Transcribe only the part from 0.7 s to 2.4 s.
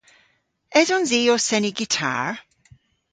Esons i ow seni gitar?